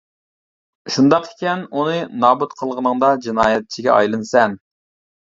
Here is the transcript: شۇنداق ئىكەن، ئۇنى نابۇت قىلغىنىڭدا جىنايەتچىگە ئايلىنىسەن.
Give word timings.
شۇنداق 0.95 1.27
ئىكەن، 1.33 1.61
ئۇنى 1.81 2.01
نابۇت 2.25 2.57
قىلغىنىڭدا 2.65 3.13
جىنايەتچىگە 3.29 3.97
ئايلىنىسەن. 4.01 4.63